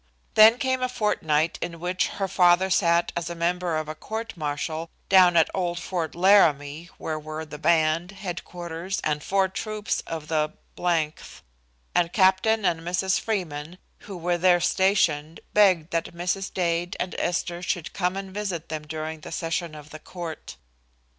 [0.33, 4.35] Then came a fortnight in which her father sat as a member of a court
[4.35, 10.27] martial down at old Fort Laramie, where were the band, headquarters and four troops of
[10.27, 11.43] the th,
[11.93, 13.19] and Captain and Mrs.
[13.19, 16.51] Freeman, who were there stationed, begged that Mrs.
[16.51, 20.57] Dade and Esther should come and visit them during the session of the court.